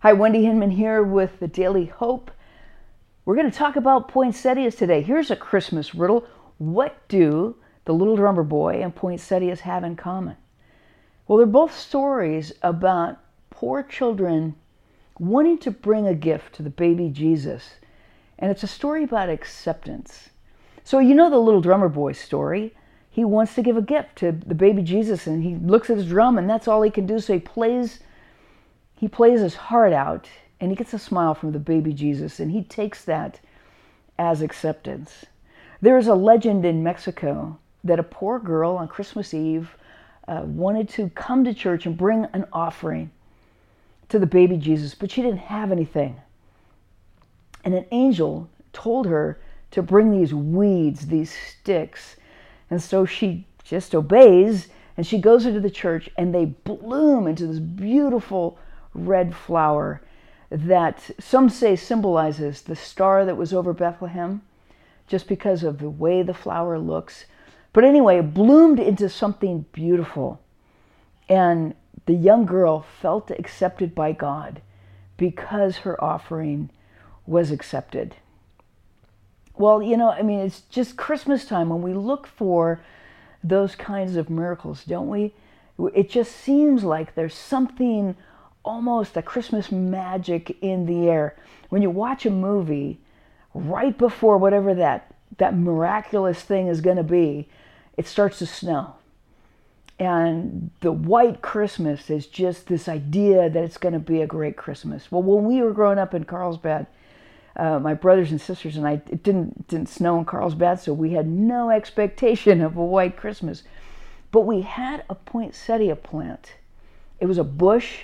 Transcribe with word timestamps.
Hi, 0.00 0.12
Wendy 0.12 0.44
Hinman 0.44 0.72
here 0.72 1.02
with 1.02 1.40
the 1.40 1.48
Daily 1.48 1.86
Hope. 1.86 2.30
We're 3.24 3.34
going 3.34 3.50
to 3.50 3.56
talk 3.56 3.76
about 3.76 4.08
poinsettias 4.08 4.74
today. 4.74 5.00
Here's 5.00 5.30
a 5.30 5.36
Christmas 5.36 5.94
riddle. 5.94 6.26
What 6.58 7.08
do 7.08 7.56
the 7.86 7.94
little 7.94 8.14
drummer 8.14 8.42
boy 8.42 8.82
and 8.82 8.94
poinsettias 8.94 9.60
have 9.60 9.84
in 9.84 9.96
common? 9.96 10.36
Well, 11.26 11.38
they're 11.38 11.46
both 11.46 11.74
stories 11.74 12.52
about 12.60 13.16
poor 13.48 13.82
children 13.82 14.54
wanting 15.18 15.56
to 15.60 15.70
bring 15.70 16.06
a 16.06 16.14
gift 16.14 16.54
to 16.56 16.62
the 16.62 16.68
baby 16.68 17.08
Jesus. 17.08 17.76
And 18.38 18.50
it's 18.50 18.62
a 18.62 18.68
story 18.68 19.02
about 19.02 19.30
acceptance. 19.30 20.28
So, 20.84 20.98
you 20.98 21.14
know 21.14 21.30
the 21.30 21.38
little 21.38 21.62
drummer 21.62 21.88
boy 21.88 22.12
story. 22.12 22.74
He 23.08 23.24
wants 23.24 23.54
to 23.54 23.62
give 23.62 23.78
a 23.78 23.82
gift 23.82 24.16
to 24.16 24.30
the 24.30 24.54
baby 24.54 24.82
Jesus 24.82 25.26
and 25.26 25.42
he 25.42 25.54
looks 25.54 25.88
at 25.88 25.96
his 25.96 26.06
drum 26.06 26.36
and 26.36 26.50
that's 26.50 26.68
all 26.68 26.82
he 26.82 26.90
can 26.90 27.06
do. 27.06 27.18
So 27.18 27.32
he 27.32 27.40
plays 27.40 28.00
he 28.96 29.08
plays 29.08 29.40
his 29.40 29.54
heart 29.54 29.92
out 29.92 30.28
and 30.60 30.70
he 30.70 30.76
gets 30.76 30.94
a 30.94 30.98
smile 30.98 31.34
from 31.34 31.52
the 31.52 31.58
baby 31.58 31.92
Jesus 31.92 32.40
and 32.40 32.50
he 32.50 32.62
takes 32.64 33.04
that 33.04 33.40
as 34.18 34.42
acceptance. 34.42 35.26
There 35.80 35.98
is 35.98 36.08
a 36.08 36.14
legend 36.14 36.64
in 36.64 36.82
Mexico 36.82 37.58
that 37.84 38.00
a 38.00 38.02
poor 38.02 38.38
girl 38.38 38.76
on 38.76 38.88
Christmas 38.88 39.34
Eve 39.34 39.76
uh, 40.26 40.42
wanted 40.44 40.88
to 40.88 41.10
come 41.10 41.44
to 41.44 41.54
church 41.54 41.86
and 41.86 41.96
bring 41.96 42.26
an 42.32 42.46
offering 42.52 43.10
to 44.08 44.18
the 44.18 44.26
baby 44.26 44.56
Jesus, 44.56 44.94
but 44.94 45.10
she 45.10 45.22
didn't 45.22 45.38
have 45.38 45.70
anything. 45.70 46.16
And 47.64 47.74
an 47.74 47.86
angel 47.90 48.48
told 48.72 49.06
her 49.06 49.38
to 49.72 49.82
bring 49.82 50.10
these 50.10 50.32
weeds, 50.32 51.06
these 51.06 51.32
sticks. 51.32 52.16
And 52.70 52.82
so 52.82 53.04
she 53.04 53.46
just 53.64 53.94
obeys 53.94 54.68
and 54.96 55.06
she 55.06 55.18
goes 55.18 55.44
into 55.44 55.60
the 55.60 55.70
church 55.70 56.08
and 56.16 56.34
they 56.34 56.46
bloom 56.46 57.26
into 57.26 57.46
this 57.46 57.58
beautiful 57.58 58.58
red 58.96 59.34
flower 59.34 60.00
that 60.50 61.10
some 61.18 61.48
say 61.48 61.76
symbolizes 61.76 62.62
the 62.62 62.76
star 62.76 63.24
that 63.24 63.36
was 63.36 63.52
over 63.52 63.72
Bethlehem, 63.72 64.42
just 65.06 65.28
because 65.28 65.62
of 65.62 65.78
the 65.78 65.90
way 65.90 66.22
the 66.22 66.34
flower 66.34 66.78
looks. 66.78 67.26
But 67.72 67.84
anyway, 67.84 68.18
it 68.18 68.34
bloomed 68.34 68.80
into 68.80 69.08
something 69.08 69.66
beautiful. 69.72 70.40
And 71.28 71.74
the 72.06 72.14
young 72.14 72.46
girl 72.46 72.86
felt 73.00 73.30
accepted 73.30 73.94
by 73.94 74.12
God 74.12 74.62
because 75.16 75.78
her 75.78 76.02
offering 76.02 76.70
was 77.26 77.50
accepted. 77.50 78.16
Well, 79.56 79.82
you 79.82 79.96
know, 79.96 80.10
I 80.10 80.22
mean, 80.22 80.40
it's 80.40 80.60
just 80.62 80.96
Christmas 80.96 81.44
time 81.44 81.70
when 81.70 81.82
we 81.82 81.94
look 81.94 82.26
for 82.26 82.80
those 83.42 83.74
kinds 83.74 84.16
of 84.16 84.30
miracles, 84.30 84.84
don't 84.84 85.08
we? 85.08 85.34
It 85.94 86.10
just 86.10 86.32
seems 86.36 86.84
like 86.84 87.14
there's 87.14 87.34
something 87.34 88.16
almost 88.66 89.16
a 89.16 89.22
Christmas 89.22 89.70
magic 89.72 90.58
in 90.60 90.86
the 90.86 91.08
air. 91.08 91.36
When 91.68 91.82
you 91.82 91.90
watch 91.90 92.26
a 92.26 92.30
movie, 92.30 92.98
right 93.54 93.96
before 93.96 94.36
whatever 94.36 94.74
that, 94.74 95.14
that 95.38 95.56
miraculous 95.56 96.42
thing 96.42 96.66
is 96.66 96.80
going 96.80 96.96
to 96.96 97.02
be, 97.02 97.48
it 97.96 98.06
starts 98.06 98.38
to 98.40 98.46
snow. 98.46 98.94
And 99.98 100.70
the 100.80 100.92
white 100.92 101.40
Christmas 101.40 102.10
is 102.10 102.26
just 102.26 102.66
this 102.66 102.86
idea 102.86 103.48
that 103.48 103.64
it's 103.64 103.78
going 103.78 103.94
to 103.94 103.98
be 103.98 104.20
a 104.20 104.26
great 104.26 104.56
Christmas. 104.56 105.10
Well, 105.10 105.22
when 105.22 105.44
we 105.44 105.62
were 105.62 105.72
growing 105.72 105.98
up 105.98 106.12
in 106.12 106.24
Carlsbad, 106.24 106.86
uh, 107.56 107.78
my 107.78 107.94
brothers 107.94 108.30
and 108.30 108.40
sisters 108.40 108.76
and 108.76 108.86
I, 108.86 109.00
it 109.10 109.22
didn't 109.22 109.66
didn't 109.68 109.88
snow 109.88 110.18
in 110.18 110.26
Carlsbad, 110.26 110.78
so 110.78 110.92
we 110.92 111.12
had 111.12 111.26
no 111.26 111.70
expectation 111.70 112.60
of 112.60 112.76
a 112.76 112.84
white 112.84 113.16
Christmas. 113.16 113.62
But 114.30 114.42
we 114.42 114.60
had 114.60 115.04
a 115.08 115.14
poinsettia 115.14 115.96
plant. 115.96 116.52
It 117.18 117.24
was 117.24 117.38
a 117.38 117.44
bush 117.44 118.02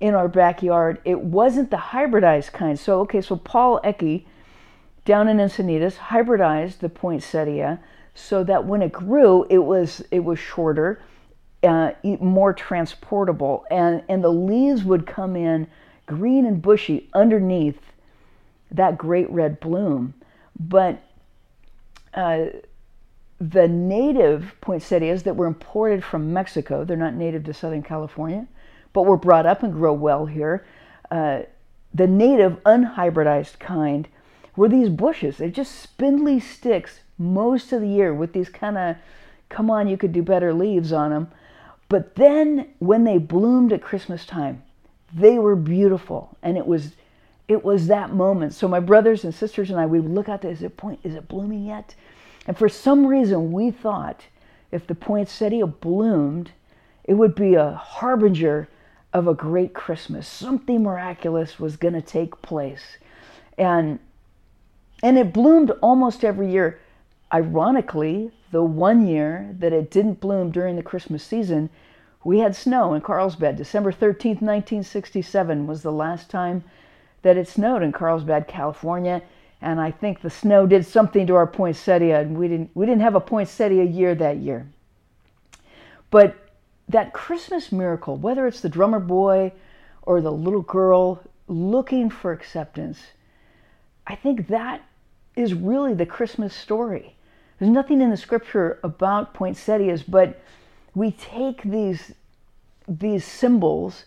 in 0.00 0.14
our 0.14 0.28
backyard. 0.28 1.00
It 1.04 1.20
wasn't 1.20 1.70
the 1.70 1.76
hybridized 1.76 2.52
kind. 2.52 2.78
So, 2.78 3.00
okay, 3.00 3.20
so 3.20 3.36
Paul 3.36 3.80
Ecke 3.84 4.24
down 5.04 5.28
in 5.28 5.38
Encinitas 5.38 5.96
hybridized 5.96 6.78
the 6.78 6.88
poinsettia 6.88 7.80
so 8.14 8.42
that 8.44 8.64
when 8.64 8.82
it 8.82 8.92
grew, 8.92 9.46
it 9.48 9.58
was 9.58 10.02
it 10.10 10.20
was 10.20 10.38
shorter, 10.38 11.02
uh, 11.62 11.92
more 12.02 12.52
transportable, 12.52 13.64
and 13.70 14.02
and 14.08 14.24
the 14.24 14.32
leaves 14.32 14.84
would 14.84 15.06
come 15.06 15.36
in 15.36 15.66
green 16.06 16.46
and 16.46 16.62
bushy 16.62 17.08
underneath 17.14 17.80
that 18.70 18.98
great 18.98 19.30
red 19.30 19.60
bloom. 19.60 20.14
But 20.58 21.02
uh, 22.14 22.46
the 23.38 23.68
native 23.68 24.54
poinsettias 24.60 25.24
that 25.24 25.36
were 25.36 25.46
imported 25.46 26.02
from 26.02 26.32
Mexico, 26.32 26.84
they're 26.84 26.96
not 26.96 27.14
native 27.14 27.44
to 27.44 27.54
Southern 27.54 27.82
California 27.82 28.46
but 28.96 29.04
were 29.04 29.18
brought 29.18 29.44
up 29.44 29.62
and 29.62 29.74
grow 29.74 29.92
well 29.92 30.24
here. 30.24 30.64
Uh, 31.10 31.40
the 31.92 32.06
native 32.06 32.62
unhybridized 32.64 33.58
kind 33.58 34.08
were 34.56 34.70
these 34.70 34.88
bushes. 34.88 35.36
They're 35.36 35.50
just 35.50 35.82
spindly 35.82 36.40
sticks 36.40 37.00
most 37.18 37.74
of 37.74 37.82
the 37.82 37.88
year 37.88 38.14
with 38.14 38.32
these 38.32 38.48
kind 38.48 38.78
of, 38.78 38.96
come 39.50 39.70
on, 39.70 39.86
you 39.86 39.98
could 39.98 40.14
do 40.14 40.22
better 40.22 40.54
leaves 40.54 40.94
on 40.94 41.10
them. 41.10 41.28
But 41.90 42.14
then 42.14 42.68
when 42.78 43.04
they 43.04 43.18
bloomed 43.18 43.70
at 43.70 43.82
Christmas 43.82 44.24
time, 44.24 44.62
they 45.12 45.38
were 45.38 45.56
beautiful. 45.56 46.34
And 46.42 46.56
it 46.56 46.66
was 46.66 46.92
it 47.48 47.62
was 47.62 47.88
that 47.88 48.14
moment. 48.14 48.54
So 48.54 48.66
my 48.66 48.80
brothers 48.80 49.24
and 49.24 49.34
sisters 49.34 49.68
and 49.68 49.78
I, 49.78 49.84
we 49.84 50.00
would 50.00 50.10
look 50.10 50.30
out 50.30 50.40
there, 50.40 50.50
is 50.50 50.62
it 50.62 50.78
point, 50.78 51.00
is 51.04 51.14
it 51.14 51.28
blooming 51.28 51.66
yet? 51.66 51.94
And 52.46 52.56
for 52.56 52.70
some 52.70 53.06
reason 53.06 53.52
we 53.52 53.70
thought 53.70 54.22
if 54.72 54.86
the 54.86 54.94
poinsettia 54.94 55.66
bloomed, 55.66 56.52
it 57.04 57.12
would 57.12 57.34
be 57.34 57.56
a 57.56 57.72
harbinger 57.72 58.68
of 59.16 59.26
a 59.26 59.32
great 59.32 59.72
Christmas. 59.72 60.28
Something 60.28 60.82
miraculous 60.82 61.58
was 61.58 61.78
going 61.78 61.94
to 61.94 62.02
take 62.02 62.42
place. 62.42 62.98
And 63.56 63.98
and 65.02 65.16
it 65.16 65.32
bloomed 65.32 65.70
almost 65.80 66.22
every 66.22 66.50
year. 66.50 66.80
Ironically, 67.32 68.30
the 68.50 68.62
one 68.62 69.06
year 69.06 69.54
that 69.58 69.72
it 69.72 69.90
didn't 69.90 70.20
bloom 70.20 70.50
during 70.50 70.76
the 70.76 70.82
Christmas 70.82 71.24
season, 71.24 71.70
we 72.24 72.40
had 72.40 72.54
snow 72.54 72.92
in 72.92 73.00
Carlsbad. 73.00 73.56
December 73.56 73.90
13th, 73.90 74.42
1967 74.42 75.66
was 75.66 75.82
the 75.82 75.92
last 75.92 76.28
time 76.28 76.62
that 77.22 77.38
it 77.38 77.48
snowed 77.48 77.82
in 77.82 77.92
Carlsbad, 77.92 78.46
California. 78.46 79.22
And 79.62 79.80
I 79.80 79.92
think 79.92 80.20
the 80.20 80.30
snow 80.30 80.66
did 80.66 80.84
something 80.84 81.26
to 81.26 81.36
our 81.36 81.46
poinsettia, 81.46 82.20
and 82.20 82.36
we 82.36 82.48
didn't, 82.48 82.70
we 82.74 82.84
didn't 82.84 83.02
have 83.02 83.14
a 83.14 83.20
poinsettia 83.20 83.84
year 83.84 84.14
that 84.14 84.36
year. 84.38 84.66
But 86.10 86.45
that 86.88 87.12
Christmas 87.12 87.72
miracle, 87.72 88.16
whether 88.16 88.46
it's 88.46 88.60
the 88.60 88.68
drummer 88.68 89.00
boy 89.00 89.52
or 90.02 90.20
the 90.20 90.32
little 90.32 90.62
girl 90.62 91.22
looking 91.48 92.10
for 92.10 92.32
acceptance, 92.32 92.98
I 94.06 94.14
think 94.14 94.48
that 94.48 94.82
is 95.34 95.52
really 95.52 95.94
the 95.94 96.06
Christmas 96.06 96.54
story. 96.54 97.16
There's 97.58 97.70
nothing 97.70 98.00
in 98.00 98.10
the 98.10 98.16
scripture 98.16 98.78
about 98.84 99.34
poinsettias, 99.34 100.02
but 100.02 100.40
we 100.94 101.12
take 101.12 101.62
these 101.62 102.12
these 102.88 103.24
symbols 103.24 104.04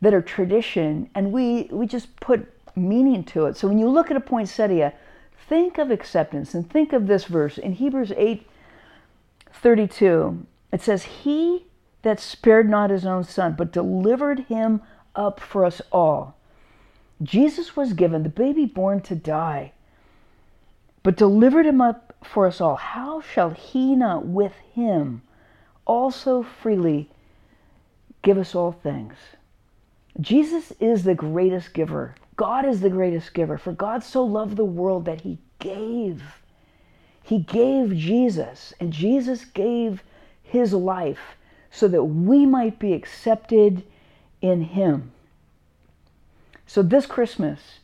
that 0.00 0.12
are 0.12 0.20
tradition 0.20 1.08
and 1.14 1.32
we 1.32 1.68
we 1.70 1.86
just 1.86 2.14
put 2.16 2.52
meaning 2.76 3.24
to 3.24 3.46
it. 3.46 3.56
So 3.56 3.68
when 3.68 3.78
you 3.78 3.88
look 3.88 4.10
at 4.10 4.16
a 4.16 4.20
poinsettia, 4.20 4.92
think 5.48 5.78
of 5.78 5.90
acceptance 5.90 6.54
and 6.54 6.68
think 6.68 6.92
of 6.92 7.06
this 7.06 7.24
verse 7.24 7.58
in 7.58 7.72
Hebrews 7.72 8.12
8 8.16 8.46
32. 9.52 10.46
It 10.72 10.82
says, 10.82 11.02
He 11.02 11.64
that 12.02 12.20
spared 12.20 12.68
not 12.68 12.90
his 12.90 13.04
own 13.04 13.24
son, 13.24 13.54
but 13.56 13.72
delivered 13.72 14.40
him 14.40 14.82
up 15.14 15.40
for 15.40 15.64
us 15.64 15.80
all. 15.90 16.36
Jesus 17.22 17.76
was 17.76 17.92
given, 17.92 18.22
the 18.22 18.28
baby 18.28 18.64
born 18.64 19.00
to 19.02 19.14
die, 19.14 19.72
but 21.02 21.16
delivered 21.16 21.66
him 21.66 21.80
up 21.80 22.14
for 22.22 22.46
us 22.46 22.60
all. 22.60 22.76
How 22.76 23.20
shall 23.20 23.50
he 23.50 23.96
not 23.96 24.26
with 24.26 24.54
him 24.72 25.22
also 25.84 26.42
freely 26.42 27.10
give 28.22 28.38
us 28.38 28.54
all 28.54 28.72
things? 28.72 29.14
Jesus 30.20 30.72
is 30.80 31.04
the 31.04 31.14
greatest 31.14 31.74
giver. 31.74 32.14
God 32.36 32.64
is 32.64 32.80
the 32.80 32.90
greatest 32.90 33.34
giver. 33.34 33.58
For 33.58 33.72
God 33.72 34.02
so 34.02 34.24
loved 34.24 34.56
the 34.56 34.64
world 34.64 35.04
that 35.06 35.22
he 35.22 35.38
gave. 35.58 36.22
He 37.22 37.40
gave 37.40 37.96
Jesus, 37.96 38.72
and 38.80 38.92
Jesus 38.92 39.44
gave 39.44 40.02
his 40.42 40.72
life 40.72 41.36
so 41.70 41.88
that 41.88 42.04
we 42.04 42.46
might 42.46 42.78
be 42.78 42.92
accepted 42.92 43.82
in 44.40 44.62
Him. 44.62 45.12
So 46.66 46.82
this 46.82 47.06
Christmas, 47.06 47.80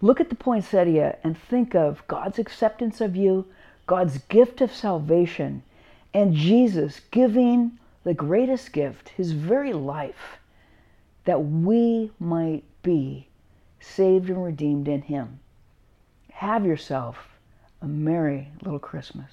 look 0.00 0.20
at 0.20 0.28
the 0.30 0.34
poinsettia 0.34 1.18
and 1.22 1.36
think 1.36 1.74
of 1.74 2.06
God's 2.08 2.38
acceptance 2.38 3.00
of 3.00 3.16
you, 3.16 3.46
God's 3.86 4.18
gift 4.28 4.60
of 4.60 4.72
salvation, 4.72 5.62
and 6.14 6.34
Jesus 6.34 7.00
giving 7.10 7.78
the 8.04 8.14
greatest 8.14 8.72
gift, 8.72 9.10
His 9.10 9.32
very 9.32 9.72
life, 9.72 10.38
that 11.24 11.44
we 11.44 12.10
might 12.18 12.64
be 12.82 13.28
saved 13.80 14.28
and 14.28 14.42
redeemed 14.42 14.88
in 14.88 15.02
Him. 15.02 15.40
Have 16.32 16.66
yourself 16.66 17.38
a 17.80 17.86
merry 17.86 18.48
little 18.62 18.78
Christmas. 18.78 19.30